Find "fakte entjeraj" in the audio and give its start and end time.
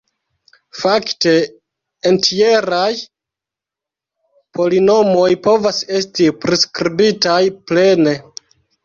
0.83-2.89